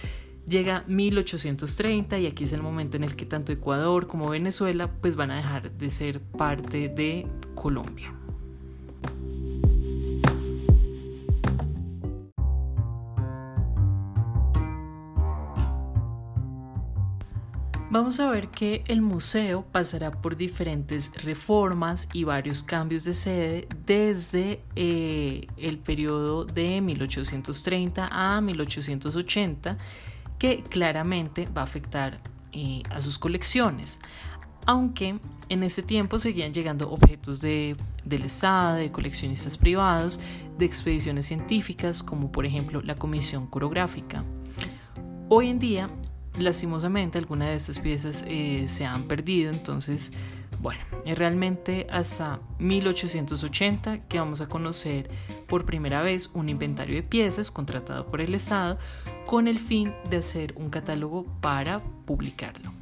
llega 0.48 0.84
1830 0.88 2.18
y 2.18 2.26
aquí 2.26 2.46
es 2.46 2.54
el 2.54 2.64
momento 2.64 2.98
en 2.98 3.04
el 3.04 3.16
que 3.16 3.28
tanto 3.28 3.52
Ecuador 3.52 4.08
como 4.08 4.30
Venezuela 4.30 4.90
pues 5.00 5.16
van 5.16 5.30
a 5.30 5.38
dejar 5.38 5.72
de 5.72 5.90
ser 5.92 6.22
parte 6.22 6.90
de 6.90 7.28
Colombia. 7.54 8.16
Vamos 17.92 18.20
a 18.20 18.32
ver 18.32 18.50
que 18.50 18.84
el 18.88 19.02
museo 19.02 19.64
pasará 19.72 20.10
por 20.10 20.36
diferentes 20.36 21.12
reformas 21.24 22.10
y 22.14 22.24
varios 22.24 22.64
cambios 22.64 23.04
de 23.04 23.14
sede 23.14 23.68
desde 23.86 24.64
eh, 24.76 25.46
el 25.56 25.78
periodo 25.78 26.46
de 26.46 26.82
1830 26.82 28.10
a 28.12 28.42
1880 28.42 29.78
que 30.40 30.64
claramente 30.64 31.48
va 31.56 31.62
a 31.62 31.64
afectar 31.66 32.20
eh, 32.52 32.82
a 32.90 33.00
sus 33.00 33.20
colecciones. 33.20 34.00
Aunque 34.66 35.20
en 35.50 35.62
ese 35.62 35.84
tiempo 35.84 36.18
seguían 36.18 36.54
llegando 36.54 36.90
objetos 36.92 37.40
de, 37.40 37.78
del 38.04 38.26
Estado, 38.26 38.78
de 38.78 38.92
coleccionistas 38.92 39.60
privados, 39.60 40.20
de 40.58 40.66
expediciones 40.66 41.28
científicas, 41.28 42.02
como 42.02 42.32
por 42.32 42.48
ejemplo 42.48 42.82
la 42.82 42.96
Comisión 42.96 43.46
Coreográfica. 43.46 44.24
Hoy 45.30 45.50
en 45.50 45.60
día 45.60 45.90
lastimosamente 46.40 47.18
algunas 47.18 47.50
de 47.50 47.56
estas 47.56 47.80
piezas 47.80 48.26
eh, 48.28 48.66
se 48.68 48.86
han 48.86 49.04
perdido, 49.04 49.52
entonces, 49.52 50.12
bueno, 50.62 50.82
es 51.06 51.18
realmente 51.18 51.88
hasta 51.90 52.40
1880 52.60 54.08
que 54.08 54.20
vamos 54.20 54.42
a 54.42 54.48
conocer 54.48 55.10
por 55.48 55.66
primera 55.66 56.02
vez 56.02 56.32
un 56.34 56.50
inventario 56.50 56.96
de 56.96 57.04
piezas 57.04 57.52
contratado 57.52 58.08
por 58.08 58.22
el 58.22 58.36
Estado 58.36 58.78
con 59.26 59.48
el 59.48 59.60
fin 59.60 59.94
de 60.10 60.18
hacer 60.18 60.54
un 60.58 60.70
catálogo 60.70 61.26
para 61.42 61.84
publicarlo. 62.06 62.74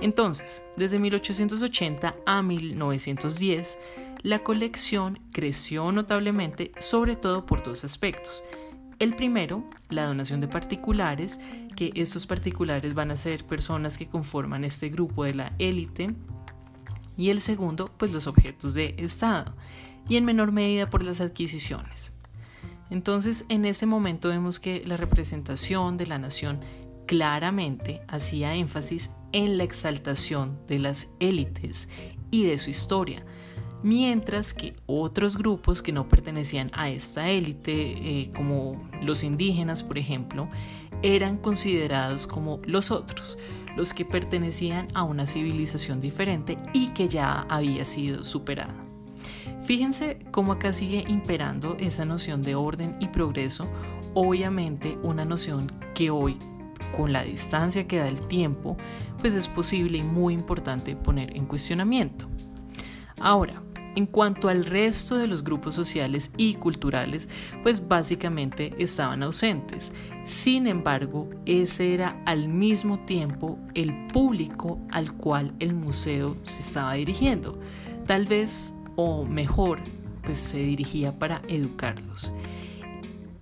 Entonces, 0.00 0.64
desde 0.76 0.98
1880 0.98 2.16
a 2.24 2.42
1910, 2.42 3.78
la 4.22 4.40
colección 4.40 5.18
creció 5.32 5.92
notablemente, 5.92 6.72
sobre 6.78 7.16
todo 7.16 7.46
por 7.46 7.62
dos 7.62 7.84
aspectos. 7.84 8.44
El 9.00 9.16
primero, 9.16 9.64
la 9.88 10.04
donación 10.04 10.40
de 10.40 10.46
particulares, 10.46 11.40
que 11.74 11.90
estos 11.94 12.26
particulares 12.26 12.92
van 12.92 13.10
a 13.10 13.16
ser 13.16 13.46
personas 13.46 13.96
que 13.96 14.10
conforman 14.10 14.62
este 14.62 14.90
grupo 14.90 15.24
de 15.24 15.34
la 15.34 15.54
élite. 15.58 16.14
Y 17.16 17.30
el 17.30 17.40
segundo, 17.40 17.90
pues 17.96 18.12
los 18.12 18.26
objetos 18.26 18.74
de 18.74 18.94
Estado, 18.98 19.56
y 20.06 20.16
en 20.16 20.26
menor 20.26 20.52
medida 20.52 20.90
por 20.90 21.02
las 21.02 21.22
adquisiciones. 21.22 22.12
Entonces, 22.90 23.46
en 23.48 23.64
ese 23.64 23.86
momento 23.86 24.28
vemos 24.28 24.60
que 24.60 24.84
la 24.84 24.98
representación 24.98 25.96
de 25.96 26.06
la 26.06 26.18
nación 26.18 26.60
claramente 27.06 28.02
hacía 28.06 28.54
énfasis 28.54 29.12
en 29.32 29.56
la 29.56 29.64
exaltación 29.64 30.58
de 30.66 30.78
las 30.78 31.08
élites 31.20 31.88
y 32.30 32.44
de 32.44 32.58
su 32.58 32.68
historia, 32.68 33.24
mientras 33.82 34.54
que 34.54 34.74
otros 34.86 35.36
grupos 35.36 35.82
que 35.82 35.92
no 35.92 36.08
pertenecían 36.08 36.70
a 36.74 36.90
esta 36.90 37.28
élite, 37.28 37.72
eh, 37.72 38.30
como 38.34 38.88
los 39.02 39.24
indígenas, 39.24 39.82
por 39.82 39.98
ejemplo, 39.98 40.48
eran 41.02 41.38
considerados 41.38 42.26
como 42.26 42.60
los 42.64 42.90
otros, 42.90 43.38
los 43.76 43.94
que 43.94 44.04
pertenecían 44.04 44.88
a 44.94 45.04
una 45.04 45.26
civilización 45.26 46.00
diferente 46.00 46.56
y 46.72 46.88
que 46.88 47.08
ya 47.08 47.46
había 47.48 47.84
sido 47.84 48.24
superada. 48.24 48.74
Fíjense 49.62 50.18
cómo 50.30 50.52
acá 50.52 50.72
sigue 50.72 51.04
imperando 51.06 51.76
esa 51.78 52.04
noción 52.04 52.42
de 52.42 52.54
orden 52.54 52.96
y 53.00 53.08
progreso, 53.08 53.68
obviamente 54.14 54.98
una 55.02 55.24
noción 55.24 55.70
que 55.94 56.10
hoy, 56.10 56.38
con 56.96 57.12
la 57.12 57.22
distancia 57.22 57.86
que 57.86 57.98
da 57.98 58.08
el 58.08 58.20
tiempo, 58.26 58.76
pues 59.20 59.34
es 59.34 59.46
posible 59.46 59.98
y 59.98 60.02
muy 60.02 60.34
importante 60.34 60.96
poner 60.96 61.36
en 61.36 61.46
cuestionamiento. 61.46 62.26
Ahora, 63.20 63.62
en 63.96 64.06
cuanto 64.06 64.48
al 64.48 64.64
resto 64.64 65.16
de 65.16 65.26
los 65.26 65.44
grupos 65.44 65.74
sociales 65.74 66.32
y 66.36 66.54
culturales, 66.54 67.28
pues 67.62 67.86
básicamente 67.86 68.74
estaban 68.78 69.22
ausentes. 69.22 69.92
Sin 70.24 70.66
embargo, 70.66 71.28
ese 71.46 71.94
era 71.94 72.22
al 72.26 72.48
mismo 72.48 72.98
tiempo 73.00 73.58
el 73.74 74.06
público 74.08 74.78
al 74.90 75.12
cual 75.14 75.54
el 75.58 75.74
museo 75.74 76.36
se 76.42 76.60
estaba 76.60 76.94
dirigiendo. 76.94 77.58
Tal 78.06 78.26
vez, 78.26 78.74
o 78.96 79.24
mejor, 79.24 79.80
pues 80.22 80.38
se 80.38 80.58
dirigía 80.58 81.18
para 81.18 81.42
educarlos 81.48 82.32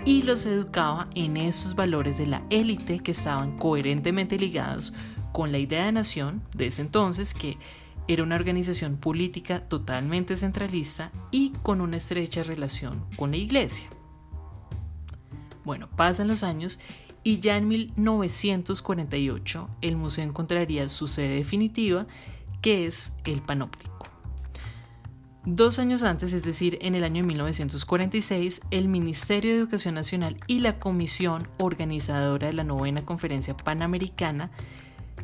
y 0.05 0.23
los 0.23 0.47
educaba 0.47 1.09
en 1.15 1.37
esos 1.37 1.75
valores 1.75 2.17
de 2.17 2.27
la 2.27 2.43
élite 2.49 2.99
que 3.01 3.11
estaban 3.11 3.59
coherentemente 3.59 4.39
ligados 4.39 4.95
con 5.33 5.53
la 5.53 5.59
idea 5.59 5.85
de 5.85 5.93
nación 5.93 6.43
de 6.55 6.69
ese 6.69 6.83
entonces 6.83 7.35
que 7.35 7.59
era 8.09 8.23
una 8.23 8.37
organización 8.37 8.97
política 8.97 9.69
totalmente 9.69 10.37
centralista 10.37 11.13
y 11.31 11.53
con 11.63 11.81
una 11.81 11.99
estrecha 11.99 12.43
relación 12.43 13.05
con 13.17 13.31
la 13.31 13.37
iglesia. 13.37 13.89
Bueno, 15.65 15.89
pasan 15.95 16.29
los 16.29 16.43
años 16.43 16.81
y 17.23 17.41
ya 17.41 17.59
en 17.59 17.69
1948 17.69 19.69
el 19.83 19.97
museo 19.97 20.25
encontraría 20.25 20.89
su 20.89 21.07
sede 21.07 21.37
definitiva, 21.37 22.07
que 22.63 22.87
es 22.87 23.13
el 23.25 23.43
Panóptico. 23.43 24.09
Dos 25.45 25.79
años 25.79 26.03
antes, 26.03 26.33
es 26.33 26.45
decir, 26.45 26.79
en 26.83 26.95
el 26.95 27.05
año 27.05 27.25
1946, 27.25 28.61
el 28.71 28.89
Ministerio 28.89 29.53
de 29.53 29.59
Educación 29.59 29.95
Nacional 29.95 30.37
y 30.47 30.61
la 30.61 30.79
Comisión 30.79 31.49
Organizadora 31.59 32.49
de 32.49 32.53
la 32.53 32.65
Novena 32.65 33.05
Conferencia 33.05 33.57
Panamericana 33.57 34.51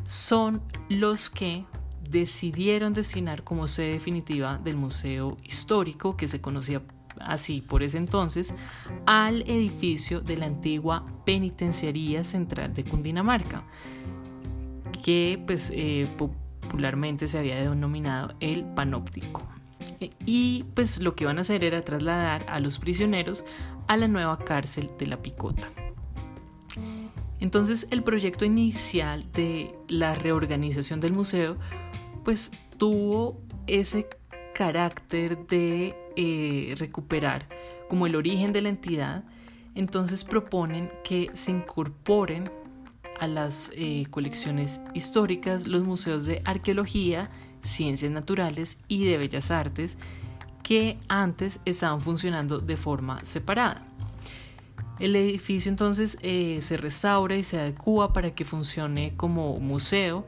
son 0.03 0.61
los 0.89 1.29
que 1.29 1.65
decidieron 2.09 2.93
destinar 2.93 3.43
como 3.43 3.67
sede 3.67 3.93
definitiva 3.93 4.57
del 4.57 4.75
Museo 4.75 5.37
Histórico, 5.43 6.15
que 6.17 6.27
se 6.27 6.41
conocía 6.41 6.81
así 7.19 7.61
por 7.61 7.83
ese 7.83 7.97
entonces, 7.97 8.55
al 9.05 9.41
edificio 9.43 10.21
de 10.21 10.37
la 10.37 10.47
antigua 10.47 11.05
Penitenciaría 11.25 12.23
Central 12.23 12.73
de 12.73 12.83
Cundinamarca, 12.83 13.63
que 15.03 15.41
pues 15.45 15.71
eh, 15.75 16.07
popularmente 16.17 17.27
se 17.27 17.39
había 17.39 17.55
denominado 17.55 18.35
el 18.39 18.65
Panóptico. 18.65 19.43
Y 20.25 20.65
pues 20.73 20.99
lo 20.99 21.15
que 21.15 21.23
iban 21.23 21.37
a 21.37 21.41
hacer 21.41 21.63
era 21.63 21.83
trasladar 21.83 22.45
a 22.49 22.59
los 22.59 22.79
prisioneros 22.79 23.45
a 23.87 23.97
la 23.97 24.07
nueva 24.07 24.37
cárcel 24.39 24.89
de 24.97 25.07
la 25.07 25.21
Picota. 25.21 25.69
Entonces 27.39 27.87
el 27.91 28.03
proyecto 28.03 28.45
inicial 28.45 29.31
de 29.33 29.75
la 29.87 30.15
reorganización 30.15 30.99
del 30.99 31.13
museo 31.13 31.57
pues 32.25 32.51
tuvo 32.77 33.39
ese 33.67 34.09
carácter 34.53 35.47
de 35.47 35.95
eh, 36.17 36.73
recuperar 36.77 37.47
como 37.87 38.07
el 38.07 38.15
origen 38.15 38.51
de 38.51 38.61
la 38.61 38.69
entidad, 38.69 39.23
entonces 39.75 40.23
proponen 40.23 40.91
que 41.03 41.29
se 41.33 41.51
incorporen 41.51 42.51
a 43.19 43.27
las 43.27 43.71
eh, 43.75 44.05
colecciones 44.09 44.81
históricas 44.93 45.67
los 45.67 45.83
museos 45.83 46.25
de 46.25 46.41
arqueología, 46.43 47.29
ciencias 47.61 48.11
naturales 48.11 48.83
y 48.87 49.05
de 49.05 49.17
bellas 49.17 49.51
artes 49.51 49.97
que 50.63 50.97
antes 51.07 51.59
estaban 51.63 52.01
funcionando 52.01 52.59
de 52.59 52.75
forma 52.75 53.23
separada. 53.23 53.85
El 54.99 55.15
edificio 55.15 55.69
entonces 55.69 56.17
eh, 56.21 56.57
se 56.61 56.77
restaura 56.77 57.35
y 57.35 57.43
se 57.43 57.59
adecua 57.59 58.13
para 58.13 58.33
que 58.33 58.45
funcione 58.45 59.13
como 59.15 59.59
museo 59.59 60.25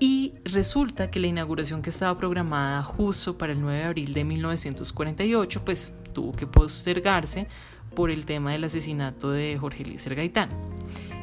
y 0.00 0.34
resulta 0.44 1.10
que 1.10 1.20
la 1.20 1.26
inauguración 1.26 1.82
que 1.82 1.90
estaba 1.90 2.18
programada 2.18 2.82
justo 2.82 3.36
para 3.36 3.52
el 3.52 3.60
9 3.60 3.78
de 3.78 3.84
abril 3.84 4.14
de 4.14 4.24
1948, 4.24 5.64
pues 5.64 5.98
tuvo 6.12 6.32
que 6.32 6.46
postergarse 6.46 7.48
por 7.94 8.10
el 8.10 8.24
tema 8.24 8.52
del 8.52 8.64
asesinato 8.64 9.30
de 9.30 9.58
Jorge 9.58 9.84
Lícer 9.84 10.14
Gaitán. 10.14 10.50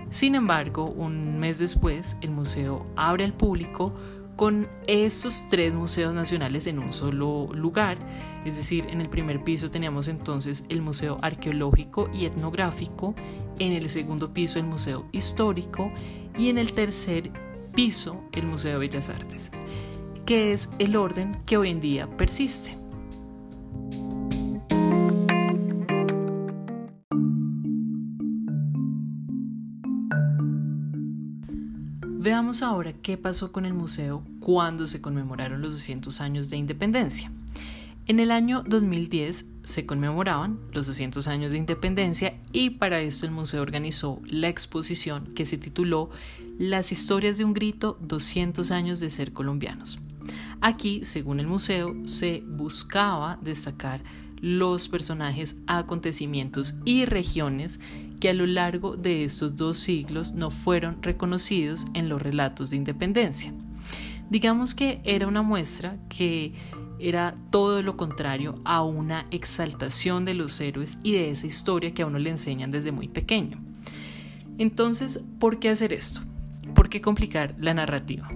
Sin 0.10 0.36
embargo, 0.36 0.86
un 0.86 1.40
mes 1.40 1.60
después, 1.60 2.18
el 2.22 2.32
museo 2.32 2.86
abre 2.96 3.26
al 3.26 3.34
público 3.34 3.94
con 4.36 4.68
estos 4.88 5.46
tres 5.50 5.74
museos 5.74 6.14
nacionales 6.14 6.68
en 6.68 6.80
un 6.80 6.92
solo 6.92 7.48
lugar. 7.54 7.98
Es 8.46 8.58
decir, 8.58 8.86
en 8.90 9.02
el 9.02 9.10
primer 9.10 9.44
piso 9.44 9.72
teníamos 9.72 10.08
entonces 10.08 10.66
el 10.70 10.82
Museo 10.82 11.18
Arqueológico 11.22 12.10
y 12.14 12.26
Etnográfico, 12.26 13.16
en 13.60 13.72
el 13.72 13.90
segundo 13.90 14.34
piso 14.34 14.60
el 14.60 14.66
Museo 14.66 15.08
Histórico 15.12 15.92
y 16.38 16.50
en 16.50 16.58
el 16.58 16.74
tercer 16.74 17.32
piso 17.76 18.24
el 18.32 18.48
Museo 18.48 18.74
de 18.74 18.80
Bellas 18.80 19.10
Artes, 19.10 19.52
que 20.26 20.54
es 20.54 20.70
el 20.80 20.96
orden 20.96 21.38
que 21.46 21.58
hoy 21.58 21.70
en 21.70 21.82
día 21.82 22.10
persiste. 22.18 22.78
Veamos 32.02 32.64
ahora 32.64 32.94
qué 32.94 33.18
pasó 33.18 33.52
con 33.52 33.68
el 33.68 33.76
museo 33.76 34.24
cuando 34.40 34.88
se 34.88 35.00
conmemoraron 35.00 35.62
los 35.62 35.74
200 35.74 36.22
años 36.22 36.50
de 36.50 36.58
independencia. 36.58 37.32
En 38.08 38.20
el 38.20 38.30
año 38.30 38.62
2010 38.62 39.48
se 39.64 39.88
conmemoraban 39.88 40.60
los 40.72 40.86
200 40.86 41.28
años 41.28 41.54
de 41.54 41.58
independencia 41.58 42.40
y 42.52 42.70
para 42.70 43.00
esto 43.00 43.26
el 43.26 43.32
museo 43.32 43.64
organizó 43.64 44.22
la 44.28 44.48
exposición 44.48 45.34
que 45.34 45.44
se 45.44 45.58
tituló 45.58 46.12
Las 46.60 46.92
historias 46.92 47.40
de 47.40 47.46
un 47.46 47.56
grito 47.56 47.98
200 48.02 48.70
años 48.70 49.00
de 49.00 49.10
ser 49.10 49.34
colombianos. 49.34 49.98
Aquí, 50.62 51.04
según 51.04 51.40
el 51.40 51.48
museo, 51.48 51.96
se 52.06 52.44
buscaba 52.46 53.40
destacar 53.42 54.04
los 54.40 54.88
personajes, 54.88 55.58
acontecimientos 55.66 56.76
y 56.86 57.06
regiones 57.06 57.80
que 58.20 58.30
a 58.30 58.34
lo 58.34 58.46
largo 58.46 58.98
de 58.98 59.24
estos 59.24 59.56
dos 59.56 59.80
siglos 59.80 60.34
no 60.34 60.52
fueron 60.52 61.02
reconocidos 61.02 61.88
en 61.96 62.08
los 62.08 62.22
relatos 62.22 62.70
de 62.70 62.78
independencia. 62.78 63.52
Digamos 64.30 64.76
que 64.76 65.02
era 65.04 65.28
una 65.28 65.42
muestra 65.42 65.98
que 66.08 66.54
era 67.00 67.36
todo 67.52 67.82
lo 67.82 67.98
contrario 67.98 68.56
a 68.64 68.84
una 68.84 69.28
exaltación 69.32 70.26
de 70.26 70.34
los 70.34 70.60
héroes 70.62 71.00
y 71.04 71.14
de 71.14 71.32
esa 71.32 71.48
historia 71.48 71.94
que 71.94 72.04
a 72.04 72.06
uno 72.06 72.20
le 72.20 72.30
enseñan 72.30 72.72
desde 72.72 72.92
muy 72.92 73.08
pequeño. 73.08 73.62
Entonces, 74.58 75.24
¿por 75.40 75.60
qué 75.60 75.70
hacer 75.70 75.94
esto? 75.94 76.22
¿Por 76.74 76.90
qué 76.90 77.02
complicar 77.02 77.56
la 77.60 77.74
narrativa? 77.74 78.30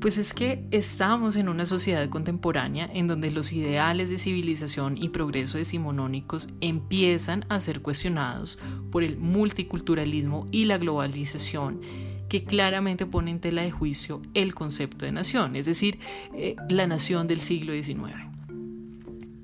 Pues 0.00 0.18
es 0.18 0.34
que 0.34 0.66
estamos 0.70 1.36
en 1.36 1.48
una 1.48 1.64
sociedad 1.64 2.08
contemporánea 2.08 2.88
en 2.92 3.06
donde 3.06 3.30
los 3.30 3.52
ideales 3.52 4.10
de 4.10 4.18
civilización 4.18 4.96
y 4.96 5.08
progreso 5.08 5.58
decimonónicos 5.58 6.50
empiezan 6.60 7.44
a 7.48 7.58
ser 7.60 7.80
cuestionados 7.80 8.58
por 8.90 9.02
el 9.02 9.16
multiculturalismo 9.16 10.46
y 10.50 10.66
la 10.66 10.78
globalización 10.78 11.80
que 12.28 12.44
claramente 12.44 13.06
pone 13.06 13.30
en 13.30 13.40
tela 13.40 13.62
de 13.62 13.70
juicio 13.70 14.22
el 14.34 14.54
concepto 14.54 15.04
de 15.04 15.12
nación, 15.12 15.56
es 15.56 15.66
decir, 15.66 15.98
eh, 16.34 16.56
la 16.68 16.86
nación 16.86 17.26
del 17.26 17.40
siglo 17.40 17.72
XIX. 17.72 18.14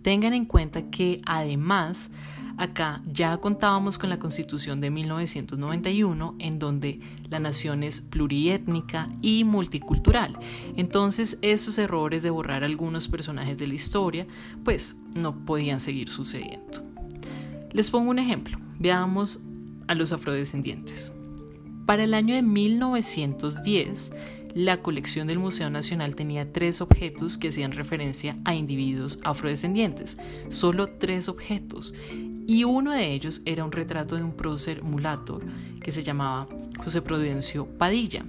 Tengan 0.02 0.34
en 0.34 0.46
cuenta 0.46 0.90
que 0.90 1.20
además 1.24 2.10
Acá 2.56 3.02
ya 3.10 3.36
contábamos 3.38 3.98
con 3.98 4.10
la 4.10 4.18
Constitución 4.18 4.80
de 4.80 4.90
1991, 4.90 6.36
en 6.38 6.58
donde 6.58 7.00
la 7.28 7.40
nación 7.40 7.82
es 7.82 8.00
pluriétnica 8.00 9.08
y 9.20 9.44
multicultural. 9.44 10.38
Entonces, 10.76 11.38
estos 11.42 11.78
errores 11.78 12.22
de 12.22 12.30
borrar 12.30 12.62
algunos 12.62 13.08
personajes 13.08 13.58
de 13.58 13.66
la 13.66 13.74
historia, 13.74 14.26
pues 14.64 15.00
no 15.14 15.44
podían 15.44 15.80
seguir 15.80 16.08
sucediendo. 16.08 16.84
Les 17.72 17.90
pongo 17.90 18.10
un 18.10 18.18
ejemplo. 18.18 18.58
Veamos 18.78 19.40
a 19.88 19.94
los 19.94 20.12
afrodescendientes. 20.12 21.12
Para 21.86 22.04
el 22.04 22.14
año 22.14 22.34
de 22.34 22.42
1910, 22.42 24.12
la 24.54 24.82
colección 24.82 25.26
del 25.26 25.38
Museo 25.38 25.70
Nacional 25.70 26.14
tenía 26.14 26.52
tres 26.52 26.80
objetos 26.80 27.38
que 27.38 27.48
hacían 27.48 27.72
referencia 27.72 28.36
a 28.44 28.54
individuos 28.54 29.18
afrodescendientes. 29.24 30.18
Solo 30.48 30.88
tres 30.98 31.28
objetos 31.28 31.94
y 32.46 32.64
uno 32.64 32.92
de 32.92 33.12
ellos 33.12 33.42
era 33.44 33.64
un 33.64 33.72
retrato 33.72 34.16
de 34.16 34.22
un 34.22 34.32
prócer 34.32 34.82
mulato 34.82 35.40
que 35.80 35.90
se 35.90 36.02
llamaba 36.02 36.48
José 36.82 37.00
Prudencio 37.02 37.66
Padilla, 37.66 38.24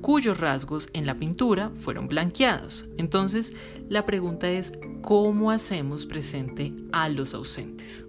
cuyos 0.00 0.40
rasgos 0.40 0.88
en 0.92 1.06
la 1.06 1.16
pintura 1.16 1.70
fueron 1.74 2.08
blanqueados. 2.08 2.88
Entonces, 2.96 3.52
la 3.88 4.06
pregunta 4.06 4.48
es, 4.48 4.72
¿cómo 5.02 5.50
hacemos 5.50 6.06
presente 6.06 6.72
a 6.92 7.08
los 7.08 7.34
ausentes? 7.34 8.06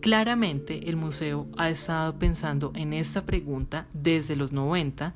Claramente 0.00 0.88
el 0.88 0.96
museo 0.96 1.46
ha 1.58 1.68
estado 1.68 2.18
pensando 2.18 2.72
en 2.74 2.94
esta 2.94 3.26
pregunta 3.26 3.86
desde 3.92 4.34
los 4.34 4.50
90 4.50 5.12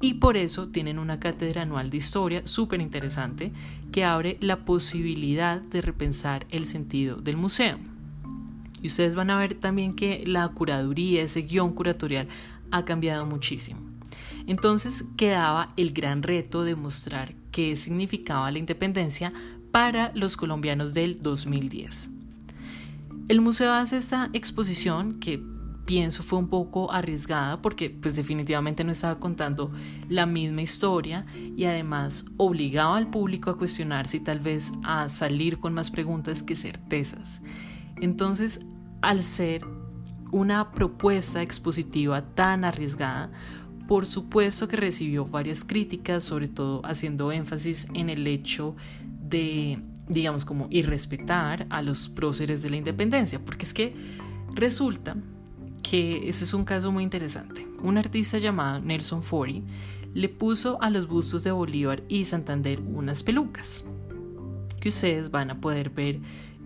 y 0.00 0.14
por 0.14 0.36
eso 0.36 0.68
tienen 0.68 0.98
una 0.98 1.20
cátedra 1.20 1.62
anual 1.62 1.88
de 1.88 1.98
historia 1.98 2.46
súper 2.46 2.80
interesante 2.80 3.52
que 3.92 4.04
abre 4.04 4.36
la 4.40 4.64
posibilidad 4.64 5.60
de 5.60 5.80
repensar 5.82 6.46
el 6.50 6.66
sentido 6.66 7.16
del 7.16 7.36
museo. 7.36 7.78
Y 8.82 8.88
ustedes 8.88 9.14
van 9.14 9.30
a 9.30 9.38
ver 9.38 9.54
también 9.54 9.94
que 9.94 10.24
la 10.26 10.48
curaduría, 10.48 11.22
ese 11.22 11.42
guion 11.42 11.72
curatorial, 11.72 12.28
ha 12.70 12.84
cambiado 12.84 13.24
muchísimo. 13.24 13.80
Entonces 14.46 15.04
quedaba 15.16 15.72
el 15.76 15.92
gran 15.92 16.22
reto 16.22 16.64
de 16.64 16.74
mostrar 16.74 17.34
qué 17.50 17.76
significaba 17.76 18.50
la 18.50 18.58
independencia 18.58 19.32
para 19.70 20.10
los 20.14 20.36
colombianos 20.36 20.92
del 20.92 21.22
2010. 21.22 22.23
El 23.26 23.40
museo 23.40 23.72
hace 23.72 23.96
esta 23.96 24.28
exposición 24.34 25.14
que 25.14 25.42
pienso 25.86 26.22
fue 26.22 26.38
un 26.38 26.48
poco 26.48 26.92
arriesgada 26.92 27.60
porque 27.62 27.90
pues 27.90 28.16
definitivamente 28.16 28.84
no 28.84 28.92
estaba 28.92 29.18
contando 29.18 29.72
la 30.08 30.26
misma 30.26 30.62
historia 30.62 31.24
y 31.34 31.64
además 31.64 32.26
obligaba 32.36 32.96
al 32.96 33.08
público 33.08 33.50
a 33.50 33.56
cuestionarse 33.56 34.18
y 34.18 34.20
tal 34.20 34.40
vez 34.40 34.72
a 34.82 35.08
salir 35.08 35.58
con 35.58 35.72
más 35.72 35.90
preguntas 35.90 36.42
que 36.42 36.54
certezas. 36.54 37.42
Entonces 38.00 38.60
al 39.00 39.22
ser 39.22 39.64
una 40.30 40.72
propuesta 40.72 41.40
expositiva 41.40 42.34
tan 42.34 42.64
arriesgada, 42.64 43.30
por 43.86 44.06
supuesto 44.06 44.68
que 44.68 44.76
recibió 44.76 45.26
varias 45.26 45.64
críticas, 45.64 46.24
sobre 46.24 46.48
todo 46.48 46.82
haciendo 46.84 47.32
énfasis 47.32 47.86
en 47.94 48.10
el 48.10 48.26
hecho 48.26 48.74
de, 49.22 49.82
digamos, 50.08 50.44
como 50.44 50.66
irrespetar 50.70 51.66
a 51.70 51.82
los 51.82 52.08
próceres 52.08 52.62
de 52.62 52.70
la 52.70 52.76
independencia, 52.76 53.38
porque 53.44 53.64
es 53.64 53.74
que 53.74 53.94
resulta 54.54 55.16
que 55.82 56.28
ese 56.28 56.44
es 56.44 56.54
un 56.54 56.64
caso 56.64 56.90
muy 56.92 57.02
interesante. 57.02 57.66
Un 57.82 57.98
artista 57.98 58.38
llamado 58.38 58.80
Nelson 58.80 59.22
Fori 59.22 59.62
le 60.14 60.28
puso 60.28 60.80
a 60.80 60.90
los 60.90 61.08
bustos 61.08 61.44
de 61.44 61.50
Bolívar 61.50 62.02
y 62.08 62.24
Santander 62.24 62.80
unas 62.80 63.22
pelucas, 63.22 63.84
que 64.80 64.88
ustedes 64.88 65.30
van 65.30 65.50
a 65.50 65.60
poder 65.60 65.90
ver 65.90 66.20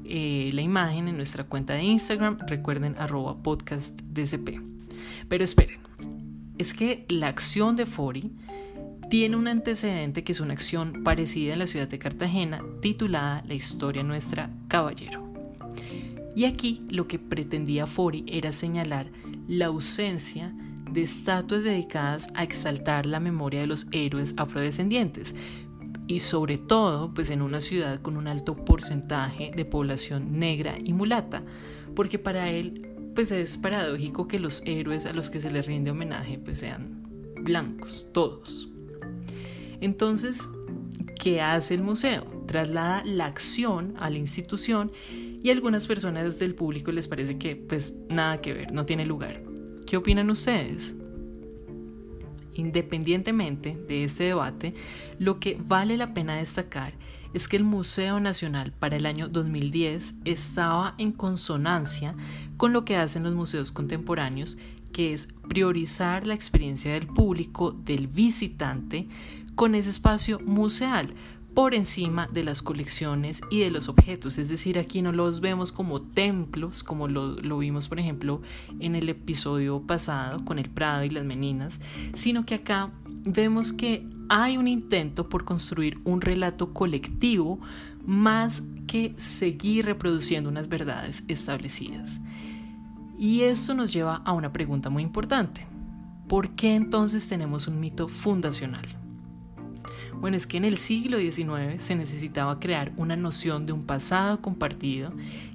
eh, 0.05 0.51
la 0.53 0.63
imagen 0.63 1.09
en 1.09 1.17
nuestra 1.17 1.45
cuenta 1.45 1.75
de 1.75 1.83
Instagram. 1.83 2.39
Recuerden 2.47 2.97
arroba 2.99 3.43
podcast 3.43 4.01
DCP. 4.03 4.61
Pero 5.29 5.45
esperen, 5.45 5.81
es 6.59 6.75
que 6.75 7.07
la 7.09 7.29
acción 7.29 7.77
de 7.77 7.87
Fori 7.87 8.33
tiene 9.09 9.37
un 9.37 9.49
antecedente 9.49 10.23
que 10.23 10.33
es 10.33 10.41
una 10.41 10.53
acción 10.53 11.03
parecida 11.03 11.55
en 11.55 11.61
la 11.61 11.67
ciudad 11.67 11.89
de 11.89 11.99
Cartagena 11.99 12.63
titulada 12.81 13.43
La 13.47 13.55
historia 13.55 14.03
nuestra, 14.03 14.51
caballero. 14.69 15.33
Y 16.37 16.45
aquí 16.45 16.85
lo 16.91 17.09
que 17.09 17.19
pretendía 17.19 17.87
Fori 17.87 18.25
era 18.29 18.53
señalar 18.53 19.11
la 19.49 19.67
ausencia 19.67 20.55
de 20.91 21.03
estatuas 21.03 21.65
dedicadas 21.65 22.29
a 22.35 22.45
exaltar 22.45 23.07
la 23.07 23.19
memoria 23.19 23.61
de 23.61 23.67
los 23.67 23.89
héroes 23.93 24.35
afrodescendientes, 24.37 25.35
y 26.07 26.21
sobre 26.21 26.57
todo 26.57 27.13
pues 27.13 27.31
en 27.31 27.43
una 27.43 27.61
ciudad 27.61 28.01
con 28.01 28.17
un 28.17 28.29
alto 28.29 28.57
porcentaje 28.57 29.53
de 29.55 29.65
población 29.65 30.39
negra 30.39 30.77
y 30.83 30.93
mulata, 30.93 31.43
porque 31.95 32.19
para 32.19 32.49
él 32.51 32.91
pues 33.15 33.33
es 33.33 33.59
paradójico 33.59 34.29
que 34.29 34.39
los 34.39 34.63
héroes 34.65 35.07
a 35.07 35.13
los 35.13 35.29
que 35.29 35.41
se 35.41 35.51
les 35.51 35.67
rinde 35.67 35.91
homenaje 35.91 36.39
pues 36.39 36.59
sean 36.59 37.03
blancos, 37.43 38.09
todos. 38.13 38.71
Entonces, 39.81 40.49
¿qué 41.19 41.41
hace 41.41 41.75
el 41.75 41.83
museo? 41.83 42.25
Traslada 42.47 43.05
la 43.05 43.27
acción 43.27 43.95
a 43.99 44.11
la 44.11 44.19
institución 44.19 44.91
y 45.43 45.51
a 45.51 45.53
algunas 45.53 45.87
personas 45.87 46.39
del 46.39 46.55
público 46.55 46.91
les 46.93 47.09
parece 47.09 47.39
que 47.39 47.57
pues 47.57 47.95
nada 48.09 48.41
que 48.41 48.53
ver, 48.53 48.73
no 48.73 48.87
tiene 48.87 49.07
lugar. 49.07 49.43
¿Qué 49.87 49.97
opinan 49.97 50.31
ustedes? 50.31 50.97
Independientemente 52.55 53.79
de 53.87 54.05
ese 54.05 54.25
debate, 54.25 54.75
lo 55.19 55.39
que 55.39 55.59
vale 55.65 55.97
la 55.97 56.13
pena 56.13 56.37
destacar 56.37 56.95
es 57.35 57.47
que 57.47 57.57
el 57.57 57.65
Museo 57.65 58.21
Nacional 58.21 58.73
para 58.73 58.97
el 58.97 59.07
año 59.07 59.29
2010 59.29 60.17
estaba 60.25 60.95
en 60.99 61.13
consonancia 61.13 62.15
con 62.57 62.73
lo 62.73 62.85
que 62.85 62.97
hacen 62.97 63.23
los 63.23 63.35
museos 63.35 63.71
contemporáneos, 63.71 64.59
que 64.93 65.13
es 65.13 65.29
priorizar 65.49 66.27
la 66.27 66.35
experiencia 66.35 66.95
del 66.95 67.07
público, 67.07 67.73
del 67.73 68.09
visitante, 68.09 69.07
con 69.59 69.75
ese 69.75 69.91
espacio 69.91 70.39
museal, 70.47 71.13
por 71.53 71.75
encima 71.75 72.29
de 72.29 72.45
las 72.45 72.63
colecciones 72.63 73.41
y 73.51 73.59
de 73.59 73.73
los 73.73 73.89
objetos. 73.89 74.39
Es 74.39 74.49
decir, 74.49 74.79
aquí 74.79 75.03
no 75.03 75.11
los 75.11 75.41
vemos 75.41 75.73
como 75.73 76.01
templos, 76.01 76.85
como 76.85 77.09
lo, 77.09 77.59
vimos, 77.59 77.89
por 77.89 77.99
ejemplo, 77.99 78.41
en 78.79 78.95
el 78.95 79.09
episodio 79.09 79.83
pasado 79.83 80.45
con 80.45 80.61
el 80.61 80.71
Prado 80.71 81.03
y 81.03 81.11
las 81.11 81.25
Meninas, 81.25 81.81
sino 82.15 82.47
que 82.47 82.55
acá 82.55 82.93
vemos 83.25 83.73
que 83.73 84.07
hay 84.29 84.59
un 84.59 84.69
intento 84.69 85.29
por 85.29 85.45
construir 85.45 85.99
un 86.05 86.21
relato 86.21 86.73
colectivo 86.73 87.59
más 88.07 88.63
que 88.87 89.13
seguir 89.17 89.87
reproduciendo 89.87 90.49
unas 90.49 90.69
verdades 90.69 91.25
establecidas. 91.27 92.21
Y 93.19 93.41
esto 93.41 93.75
nos 93.75 93.93
lleva 93.93 94.23
a 94.25 94.35
una 94.35 94.53
pregunta 94.53 94.89
muy 94.89 95.03
importante. 95.03 95.67
¿Por 96.29 96.51
qué 96.51 96.77
entonces 96.77 97.29
tenemos 97.29 97.67
un 97.67 97.81
mito 97.81 98.07
fundacional? 98.07 98.87
Bueno, 100.21 100.37
es 100.37 100.47
que 100.47 100.57
en 100.57 100.65
el 100.65 100.77
siglo 100.77 101.19
XIX 101.19 101.81
se 101.83 101.95
necesitaba 101.95 102.59
crear 102.59 102.93
una 102.97 103.17
noción 103.17 103.67
de 103.67 103.73
un 103.73 103.87
pasado 103.87 104.41
compartido 104.43 105.13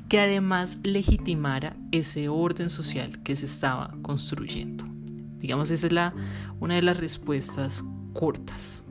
que 0.07 0.19
además 0.19 0.79
legitimara 0.83 1.75
ese 1.91 2.29
orden 2.29 2.69
social 2.69 3.21
que 3.23 3.35
se 3.35 3.45
estaba 3.45 3.93
construyendo. 4.01 4.85
Digamos, 5.39 5.69
esa 5.71 5.87
es 5.87 5.93
la, 5.93 6.13
una 6.61 6.75
de 6.75 6.81
las 6.81 6.97
respuestas 6.97 7.83
cortas. 8.13 8.85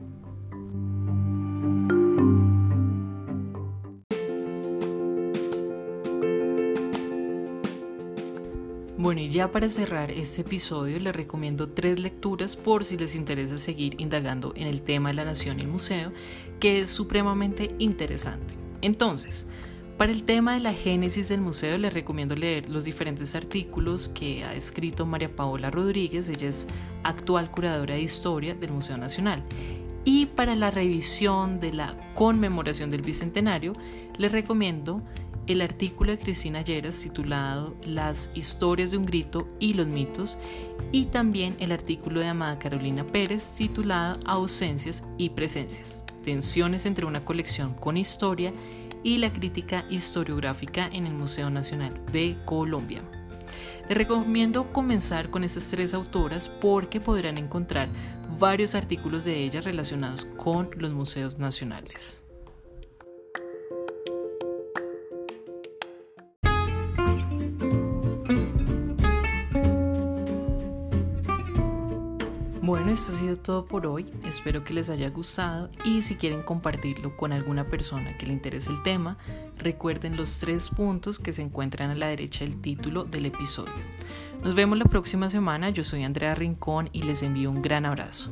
Y 9.19 9.29
ya 9.29 9.51
para 9.51 9.69
cerrar 9.69 10.11
este 10.11 10.41
episodio 10.41 10.99
les 10.99 11.15
recomiendo 11.15 11.69
tres 11.69 11.99
lecturas 11.99 12.55
por 12.55 12.83
si 12.83 12.97
les 12.97 13.15
interesa 13.15 13.57
seguir 13.57 13.95
indagando 13.99 14.53
en 14.55 14.67
el 14.67 14.81
tema 14.81 15.09
de 15.09 15.15
la 15.15 15.25
nación 15.25 15.59
y 15.59 15.63
el 15.63 15.67
museo, 15.67 16.11
que 16.59 16.79
es 16.79 16.89
supremamente 16.89 17.75
interesante. 17.79 18.55
Entonces, 18.81 19.45
para 19.97 20.11
el 20.11 20.23
tema 20.23 20.55
de 20.55 20.61
la 20.61 20.73
génesis 20.73 21.29
del 21.29 21.41
museo 21.41 21.77
les 21.77 21.93
recomiendo 21.93 22.35
leer 22.35 22.69
los 22.69 22.85
diferentes 22.85 23.35
artículos 23.35 24.09
que 24.09 24.43
ha 24.43 24.55
escrito 24.55 25.05
María 25.05 25.33
Paola 25.35 25.69
Rodríguez, 25.69 26.29
ella 26.29 26.49
es 26.49 26.67
actual 27.03 27.51
curadora 27.51 27.93
de 27.93 28.01
historia 28.01 28.55
del 28.55 28.71
Museo 28.71 28.97
Nacional. 28.97 29.43
Y 30.05 30.25
para 30.25 30.55
la 30.55 30.71
revisión 30.71 31.59
de 31.59 31.71
la 31.71 31.95
conmemoración 32.13 32.89
del 32.91 33.03
Bicentenario, 33.03 33.73
les 34.17 34.31
recomiendo 34.31 35.01
el 35.47 35.61
artículo 35.61 36.11
de 36.11 36.17
Cristina 36.17 36.61
Lleras 36.61 37.01
titulado 37.01 37.75
Las 37.83 38.31
historias 38.33 38.91
de 38.91 38.97
un 38.97 39.05
grito 39.05 39.47
y 39.59 39.73
los 39.73 39.87
mitos 39.87 40.37
y 40.91 41.05
también 41.05 41.55
el 41.59 41.71
artículo 41.71 42.21
de 42.21 42.27
Amada 42.27 42.57
Carolina 42.57 43.05
Pérez 43.05 43.53
titulado 43.57 44.19
Ausencias 44.25 45.03
y 45.17 45.29
presencias, 45.29 46.05
tensiones 46.23 46.85
entre 46.85 47.05
una 47.05 47.25
colección 47.25 47.73
con 47.73 47.97
historia 47.97 48.53
y 49.03 49.17
la 49.17 49.33
crítica 49.33 49.85
historiográfica 49.89 50.87
en 50.87 51.07
el 51.07 51.13
Museo 51.13 51.49
Nacional 51.49 51.93
de 52.11 52.37
Colombia. 52.45 53.01
Les 53.89 53.97
recomiendo 53.97 54.71
comenzar 54.71 55.29
con 55.29 55.43
estas 55.43 55.69
tres 55.69 55.93
autoras 55.93 56.47
porque 56.47 57.01
podrán 57.01 57.37
encontrar 57.37 57.89
varios 58.39 58.75
artículos 58.75 59.25
de 59.25 59.43
ellas 59.43 59.65
relacionados 59.65 60.23
con 60.23 60.69
los 60.77 60.93
museos 60.93 61.37
nacionales. 61.37 62.22
Esto 72.93 73.11
ha 73.11 73.15
sido 73.15 73.35
todo 73.35 73.65
por 73.65 73.87
hoy. 73.87 74.05
Espero 74.23 74.63
que 74.63 74.73
les 74.73 74.89
haya 74.89 75.09
gustado 75.09 75.69
y 75.83 76.03
si 76.03 76.15
quieren 76.15 76.43
compartirlo 76.43 77.17
con 77.17 77.33
alguna 77.33 77.67
persona 77.67 78.15
que 78.17 78.27
le 78.27 78.33
interese 78.33 78.69
el 78.71 78.83
tema, 78.83 79.17
recuerden 79.57 80.15
los 80.15 80.37
tres 80.39 80.69
puntos 80.69 81.19
que 81.19 81.31
se 81.31 81.41
encuentran 81.41 81.89
a 81.89 81.95
la 81.95 82.07
derecha 82.07 82.45
del 82.45 82.61
título 82.61 83.03
del 83.03 83.25
episodio. 83.25 83.73
Nos 84.43 84.53
vemos 84.53 84.77
la 84.77 84.85
próxima 84.85 85.27
semana. 85.27 85.71
Yo 85.71 85.83
soy 85.83 86.03
Andrea 86.03 86.35
Rincón 86.35 86.89
y 86.93 87.01
les 87.01 87.23
envío 87.23 87.49
un 87.49 87.61
gran 87.61 87.85
abrazo. 87.85 88.29